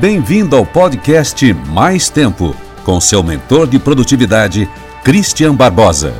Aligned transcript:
Bem-vindo 0.00 0.56
ao 0.56 0.64
podcast 0.64 1.52
Mais 1.52 2.08
Tempo, 2.08 2.56
com 2.86 2.98
seu 3.02 3.22
mentor 3.22 3.66
de 3.66 3.78
produtividade, 3.78 4.66
Christian 5.04 5.54
Barbosa. 5.54 6.14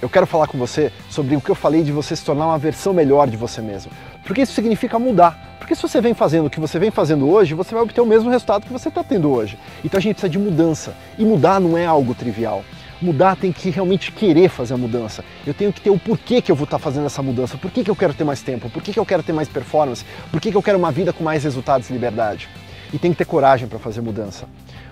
Eu 0.00 0.08
quero 0.08 0.26
falar 0.26 0.48
com 0.48 0.58
você 0.58 0.90
sobre 1.08 1.36
o 1.36 1.40
que 1.40 1.52
eu 1.52 1.54
falei 1.54 1.84
de 1.84 1.92
você 1.92 2.16
se 2.16 2.24
tornar 2.24 2.46
uma 2.46 2.58
versão 2.58 2.92
melhor 2.92 3.30
de 3.30 3.36
você 3.36 3.62
mesmo. 3.62 3.92
Porque 4.26 4.42
isso 4.42 4.54
significa 4.54 4.98
mudar. 4.98 5.56
Porque 5.60 5.76
se 5.76 5.82
você 5.82 6.00
vem 6.00 6.14
fazendo 6.14 6.46
o 6.46 6.50
que 6.50 6.58
você 6.58 6.80
vem 6.80 6.90
fazendo 6.90 7.30
hoje, 7.30 7.54
você 7.54 7.72
vai 7.72 7.84
obter 7.84 8.00
o 8.00 8.06
mesmo 8.06 8.28
resultado 8.28 8.66
que 8.66 8.72
você 8.72 8.88
está 8.88 9.04
tendo 9.04 9.30
hoje. 9.30 9.56
Então 9.84 9.98
a 9.98 10.00
gente 10.00 10.14
precisa 10.14 10.30
de 10.30 10.38
mudança. 10.40 10.96
E 11.16 11.24
mudar 11.24 11.60
não 11.60 11.78
é 11.78 11.86
algo 11.86 12.12
trivial. 12.12 12.64
Mudar 13.02 13.34
tem 13.34 13.50
que 13.50 13.68
realmente 13.68 14.12
querer 14.12 14.48
fazer 14.48 14.74
a 14.74 14.76
mudança. 14.76 15.24
Eu 15.44 15.52
tenho 15.52 15.72
que 15.72 15.80
ter 15.80 15.90
o 15.90 15.98
porquê 15.98 16.40
que 16.40 16.52
eu 16.52 16.54
vou 16.54 16.64
estar 16.64 16.78
fazendo 16.78 17.06
essa 17.06 17.20
mudança. 17.20 17.58
Por 17.58 17.68
que, 17.68 17.82
que 17.82 17.90
eu 17.90 17.96
quero 17.96 18.14
ter 18.14 18.22
mais 18.22 18.42
tempo? 18.42 18.70
Por 18.70 18.80
que, 18.80 18.92
que 18.92 18.98
eu 18.98 19.04
quero 19.04 19.24
ter 19.24 19.32
mais 19.32 19.48
performance? 19.48 20.04
Por 20.30 20.40
que, 20.40 20.52
que 20.52 20.56
eu 20.56 20.62
quero 20.62 20.78
uma 20.78 20.92
vida 20.92 21.12
com 21.12 21.24
mais 21.24 21.42
resultados 21.42 21.90
e 21.90 21.92
liberdade? 21.92 22.48
E 22.92 22.98
tem 22.98 23.10
que 23.10 23.18
ter 23.18 23.24
coragem 23.24 23.66
para 23.66 23.80
fazer 23.80 24.00
mudança. 24.02 24.46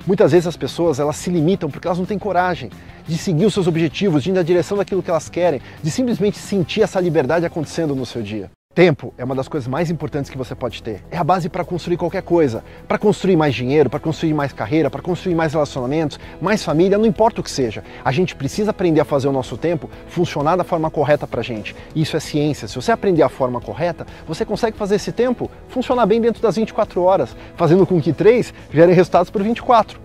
Muitas 0.04 0.32
vezes 0.32 0.48
as 0.48 0.56
pessoas 0.56 0.98
elas 0.98 1.14
se 1.14 1.30
limitam 1.30 1.70
porque 1.70 1.86
elas 1.86 1.98
não 1.98 2.04
têm 2.04 2.18
coragem 2.18 2.68
de 3.06 3.16
seguir 3.16 3.46
os 3.46 3.54
seus 3.54 3.68
objetivos, 3.68 4.24
de 4.24 4.30
ir 4.30 4.32
na 4.32 4.42
direção 4.42 4.76
daquilo 4.76 5.04
que 5.04 5.10
elas 5.10 5.28
querem, 5.28 5.60
de 5.80 5.90
simplesmente 5.90 6.36
sentir 6.36 6.82
essa 6.82 6.98
liberdade 6.98 7.46
acontecendo 7.46 7.94
no 7.94 8.04
seu 8.04 8.22
dia. 8.22 8.50
Tempo 8.72 9.12
é 9.18 9.24
uma 9.24 9.34
das 9.34 9.48
coisas 9.48 9.66
mais 9.66 9.90
importantes 9.90 10.30
que 10.30 10.38
você 10.38 10.54
pode 10.54 10.80
ter. 10.80 11.02
É 11.10 11.16
a 11.16 11.24
base 11.24 11.48
para 11.48 11.64
construir 11.64 11.96
qualquer 11.96 12.22
coisa. 12.22 12.62
Para 12.86 12.98
construir 12.98 13.34
mais 13.34 13.52
dinheiro, 13.52 13.90
para 13.90 13.98
construir 13.98 14.32
mais 14.32 14.52
carreira, 14.52 14.88
para 14.88 15.02
construir 15.02 15.34
mais 15.34 15.54
relacionamentos, 15.54 16.20
mais 16.40 16.62
família, 16.62 16.96
não 16.96 17.04
importa 17.04 17.40
o 17.40 17.42
que 17.42 17.50
seja. 17.50 17.82
A 18.04 18.12
gente 18.12 18.36
precisa 18.36 18.70
aprender 18.70 19.00
a 19.00 19.04
fazer 19.04 19.26
o 19.26 19.32
nosso 19.32 19.56
tempo 19.56 19.90
funcionar 20.06 20.54
da 20.54 20.62
forma 20.62 20.88
correta 20.88 21.26
para 21.26 21.42
gente. 21.42 21.74
Isso 21.96 22.16
é 22.16 22.20
ciência. 22.20 22.68
Se 22.68 22.76
você 22.76 22.92
aprender 22.92 23.24
a 23.24 23.28
forma 23.28 23.60
correta, 23.60 24.06
você 24.24 24.44
consegue 24.44 24.76
fazer 24.76 24.94
esse 24.94 25.10
tempo 25.10 25.50
funcionar 25.68 26.06
bem 26.06 26.20
dentro 26.20 26.40
das 26.40 26.54
24 26.54 27.02
horas, 27.02 27.34
fazendo 27.56 27.84
com 27.84 28.00
que 28.00 28.12
3 28.12 28.54
gerem 28.72 28.94
resultados 28.94 29.30
por 29.30 29.42
24. 29.42 29.98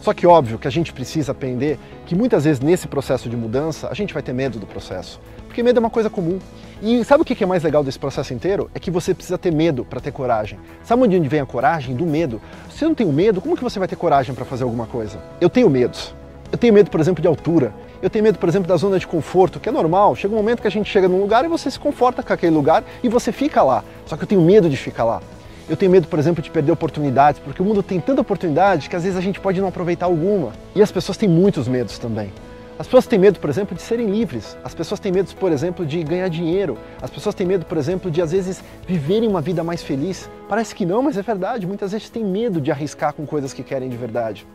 Só 0.00 0.14
que 0.14 0.26
óbvio 0.26 0.58
que 0.58 0.66
a 0.66 0.70
gente 0.70 0.90
precisa 0.90 1.32
aprender 1.32 1.78
que 2.06 2.14
muitas 2.14 2.44
vezes 2.44 2.60
nesse 2.60 2.88
processo 2.88 3.28
de 3.28 3.36
mudança 3.36 3.88
a 3.90 3.94
gente 3.94 4.14
vai 4.14 4.22
ter 4.22 4.32
medo 4.32 4.58
do 4.58 4.66
processo. 4.66 5.20
Porque 5.46 5.62
medo 5.62 5.76
é 5.76 5.80
uma 5.80 5.90
coisa 5.90 6.08
comum. 6.08 6.38
E 6.82 7.04
sabe 7.04 7.22
o 7.22 7.24
que 7.26 7.44
é 7.44 7.46
mais 7.46 7.62
legal 7.62 7.84
desse 7.84 7.98
processo 7.98 8.32
inteiro? 8.32 8.70
É 8.74 8.78
que 8.78 8.90
você 8.90 9.12
precisa 9.12 9.36
ter 9.36 9.52
medo 9.52 9.84
para 9.84 10.00
ter 10.00 10.12
coragem. 10.12 10.58
Sabe 10.82 11.02
onde 11.02 11.28
vem 11.28 11.40
a 11.40 11.44
coragem? 11.44 11.94
Do 11.94 12.06
medo. 12.06 12.40
Se 12.70 12.78
você 12.78 12.84
não 12.86 12.94
tem 12.94 13.06
medo, 13.06 13.38
como 13.38 13.54
que 13.54 13.62
você 13.62 13.78
vai 13.78 13.86
ter 13.86 13.96
coragem 13.96 14.34
para 14.34 14.46
fazer 14.46 14.64
alguma 14.64 14.86
coisa? 14.86 15.18
Eu 15.42 15.50
tenho 15.50 15.68
medos. 15.68 16.14
Eu 16.50 16.56
tenho 16.56 16.72
medo, 16.72 16.90
por 16.90 16.98
exemplo, 16.98 17.20
de 17.20 17.28
altura. 17.28 17.74
Eu 18.00 18.08
tenho 18.08 18.22
medo, 18.22 18.38
por 18.38 18.48
exemplo, 18.48 18.66
da 18.66 18.78
zona 18.78 18.98
de 18.98 19.06
conforto, 19.06 19.60
que 19.60 19.68
é 19.68 19.72
normal. 19.72 20.16
Chega 20.16 20.32
um 20.32 20.38
momento 20.38 20.62
que 20.62 20.68
a 20.68 20.70
gente 20.70 20.90
chega 20.90 21.06
num 21.06 21.20
lugar 21.20 21.44
e 21.44 21.48
você 21.48 21.70
se 21.70 21.78
conforta 21.78 22.22
com 22.22 22.32
aquele 22.32 22.54
lugar 22.54 22.82
e 23.02 23.10
você 23.10 23.30
fica 23.30 23.62
lá. 23.62 23.84
Só 24.06 24.16
que 24.16 24.22
eu 24.22 24.26
tenho 24.26 24.40
medo 24.40 24.70
de 24.70 24.76
ficar 24.78 25.04
lá. 25.04 25.20
Eu 25.68 25.76
tenho 25.76 25.92
medo, 25.92 26.08
por 26.08 26.18
exemplo, 26.18 26.42
de 26.42 26.50
perder 26.50 26.72
oportunidades, 26.72 27.42
porque 27.44 27.60
o 27.60 27.64
mundo 27.64 27.82
tem 27.82 28.00
tanta 28.00 28.22
oportunidade 28.22 28.88
que 28.88 28.96
às 28.96 29.02
vezes 29.02 29.18
a 29.18 29.20
gente 29.20 29.38
pode 29.38 29.60
não 29.60 29.68
aproveitar 29.68 30.06
alguma. 30.06 30.52
E 30.74 30.80
as 30.80 30.90
pessoas 30.90 31.18
têm 31.18 31.28
muitos 31.28 31.68
medos 31.68 31.98
também. 31.98 32.32
As 32.80 32.86
pessoas 32.86 33.06
têm 33.06 33.18
medo, 33.18 33.38
por 33.38 33.50
exemplo, 33.50 33.76
de 33.76 33.82
serem 33.82 34.06
livres. 34.06 34.56
As 34.64 34.72
pessoas 34.72 34.98
têm 34.98 35.12
medo, 35.12 35.36
por 35.36 35.52
exemplo, 35.52 35.84
de 35.84 36.02
ganhar 36.02 36.28
dinheiro. 36.28 36.78
As 37.02 37.10
pessoas 37.10 37.34
têm 37.34 37.46
medo, 37.46 37.66
por 37.66 37.76
exemplo, 37.76 38.10
de 38.10 38.22
às 38.22 38.32
vezes 38.32 38.64
viverem 38.88 39.28
uma 39.28 39.42
vida 39.42 39.62
mais 39.62 39.82
feliz. 39.82 40.30
Parece 40.48 40.74
que 40.74 40.86
não, 40.86 41.02
mas 41.02 41.18
é 41.18 41.22
verdade. 41.22 41.66
Muitas 41.66 41.92
vezes 41.92 42.08
têm 42.08 42.24
medo 42.24 42.58
de 42.58 42.72
arriscar 42.72 43.12
com 43.12 43.26
coisas 43.26 43.52
que 43.52 43.62
querem 43.62 43.90
de 43.90 43.98
verdade. 43.98 44.46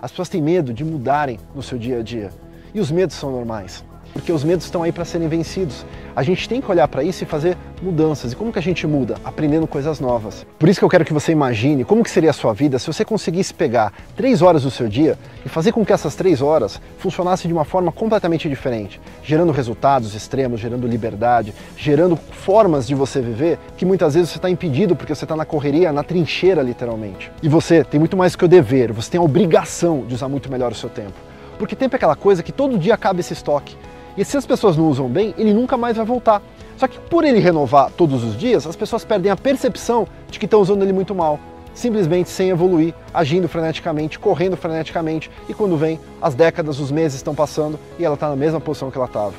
As 0.00 0.12
pessoas 0.12 0.28
têm 0.28 0.40
medo 0.40 0.72
de 0.72 0.84
mudarem 0.84 1.40
no 1.56 1.60
seu 1.60 1.76
dia 1.76 1.98
a 1.98 2.02
dia. 2.04 2.30
E 2.72 2.78
os 2.78 2.88
medos 2.88 3.16
são 3.16 3.32
normais 3.32 3.82
porque 4.12 4.32
os 4.32 4.44
medos 4.44 4.64
estão 4.64 4.82
aí 4.82 4.92
para 4.92 5.04
serem 5.04 5.28
vencidos. 5.28 5.84
A 6.14 6.22
gente 6.22 6.48
tem 6.48 6.60
que 6.60 6.70
olhar 6.70 6.86
para 6.88 7.02
isso 7.02 7.24
e 7.24 7.26
fazer 7.26 7.56
mudanças. 7.82 8.32
E 8.32 8.36
como 8.36 8.52
que 8.52 8.58
a 8.58 8.62
gente 8.62 8.86
muda? 8.86 9.16
Aprendendo 9.24 9.66
coisas 9.66 9.98
novas. 9.98 10.46
Por 10.58 10.68
isso 10.68 10.78
que 10.78 10.84
eu 10.84 10.88
quero 10.88 11.04
que 11.04 11.12
você 11.12 11.32
imagine 11.32 11.84
como 11.84 12.04
que 12.04 12.10
seria 12.10 12.30
a 12.30 12.34
sua 12.34 12.52
vida 12.52 12.78
se 12.78 12.86
você 12.86 13.04
conseguisse 13.04 13.54
pegar 13.54 13.92
três 14.14 14.42
horas 14.42 14.62
do 14.62 14.70
seu 14.70 14.88
dia 14.88 15.18
e 15.44 15.48
fazer 15.48 15.72
com 15.72 15.84
que 15.84 15.92
essas 15.92 16.14
três 16.14 16.42
horas 16.42 16.80
funcionassem 16.98 17.48
de 17.48 17.54
uma 17.54 17.64
forma 17.64 17.90
completamente 17.90 18.48
diferente, 18.48 19.00
gerando 19.22 19.52
resultados 19.52 20.14
extremos, 20.14 20.60
gerando 20.60 20.86
liberdade, 20.86 21.54
gerando 21.76 22.16
formas 22.16 22.86
de 22.86 22.94
você 22.94 23.20
viver 23.20 23.58
que 23.76 23.86
muitas 23.86 24.14
vezes 24.14 24.30
você 24.30 24.38
está 24.38 24.50
impedido 24.50 24.94
porque 24.94 25.14
você 25.14 25.24
está 25.24 25.34
na 25.34 25.44
correria, 25.44 25.92
na 25.92 26.02
trincheira 26.02 26.62
literalmente. 26.62 27.32
E 27.42 27.48
você 27.48 27.82
tem 27.82 27.98
muito 27.98 28.16
mais 28.16 28.36
que 28.36 28.44
o 28.44 28.48
dever, 28.48 28.92
você 28.92 29.10
tem 29.10 29.18
a 29.18 29.24
obrigação 29.24 30.04
de 30.06 30.14
usar 30.14 30.28
muito 30.28 30.50
melhor 30.50 30.72
o 30.72 30.74
seu 30.74 30.90
tempo. 30.90 31.14
Porque 31.58 31.76
tempo 31.76 31.94
é 31.94 31.96
aquela 31.96 32.16
coisa 32.16 32.42
que 32.42 32.52
todo 32.52 32.78
dia 32.78 32.94
acaba 32.94 33.20
esse 33.20 33.32
estoque. 33.32 33.76
E 34.16 34.24
se 34.24 34.36
as 34.36 34.44
pessoas 34.44 34.76
não 34.76 34.88
usam 34.88 35.08
bem, 35.08 35.34
ele 35.38 35.54
nunca 35.54 35.76
mais 35.76 35.96
vai 35.96 36.04
voltar. 36.04 36.42
Só 36.76 36.86
que 36.86 36.98
por 36.98 37.24
ele 37.24 37.38
renovar 37.38 37.90
todos 37.90 38.24
os 38.24 38.36
dias, 38.36 38.66
as 38.66 38.76
pessoas 38.76 39.04
perdem 39.04 39.30
a 39.30 39.36
percepção 39.36 40.06
de 40.30 40.38
que 40.38 40.44
estão 40.44 40.60
usando 40.60 40.82
ele 40.82 40.92
muito 40.92 41.14
mal. 41.14 41.38
Simplesmente 41.74 42.28
sem 42.28 42.50
evoluir, 42.50 42.92
agindo 43.14 43.48
freneticamente, 43.48 44.18
correndo 44.18 44.56
freneticamente, 44.56 45.30
e 45.48 45.54
quando 45.54 45.76
vem, 45.76 45.98
as 46.20 46.34
décadas, 46.34 46.78
os 46.78 46.90
meses 46.90 47.16
estão 47.16 47.34
passando 47.34 47.78
e 47.98 48.04
ela 48.04 48.14
está 48.14 48.28
na 48.28 48.36
mesma 48.36 48.60
posição 48.60 48.90
que 48.90 48.98
ela 48.98 49.06
estava. 49.06 49.32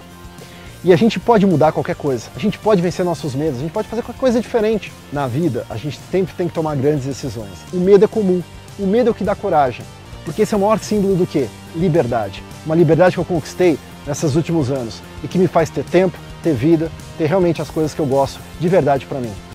E 0.83 0.91
a 0.91 0.95
gente 0.95 1.19
pode 1.19 1.45
mudar 1.45 1.71
qualquer 1.71 1.95
coisa, 1.95 2.29
a 2.35 2.39
gente 2.39 2.57
pode 2.57 2.81
vencer 2.81 3.05
nossos 3.05 3.35
medos, 3.35 3.59
a 3.59 3.61
gente 3.61 3.71
pode 3.71 3.87
fazer 3.87 4.01
qualquer 4.01 4.19
coisa 4.19 4.41
diferente. 4.41 4.91
Na 5.13 5.27
vida, 5.27 5.65
a 5.69 5.77
gente 5.77 5.99
sempre 6.11 6.33
tem 6.33 6.47
que 6.47 6.53
tomar 6.53 6.75
grandes 6.75 7.05
decisões. 7.05 7.63
O 7.71 7.77
medo 7.77 8.03
é 8.03 8.07
comum, 8.07 8.41
o 8.79 8.87
medo 8.87 9.09
é 9.09 9.11
o 9.11 9.13
que 9.13 9.23
dá 9.23 9.35
coragem, 9.35 9.85
porque 10.25 10.41
esse 10.41 10.53
é 10.53 10.57
o 10.57 10.59
maior 10.59 10.79
símbolo 10.79 11.15
do 11.15 11.27
que? 11.27 11.47
Liberdade. 11.75 12.43
Uma 12.65 12.75
liberdade 12.75 13.15
que 13.15 13.19
eu 13.19 13.25
conquistei 13.25 13.77
nesses 14.07 14.35
últimos 14.35 14.71
anos 14.71 15.01
e 15.23 15.27
que 15.27 15.37
me 15.37 15.47
faz 15.47 15.69
ter 15.69 15.83
tempo, 15.83 16.17
ter 16.41 16.53
vida, 16.53 16.91
ter 17.17 17.25
realmente 17.25 17.61
as 17.61 17.69
coisas 17.69 17.93
que 17.93 17.99
eu 17.99 18.05
gosto 18.05 18.39
de 18.59 18.67
verdade 18.67 19.05
para 19.05 19.19
mim. 19.19 19.52